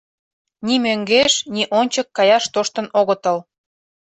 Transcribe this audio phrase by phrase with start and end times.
[0.65, 3.37] Ни мӧҥгеш, ни ончык каяш тоштын огытыл.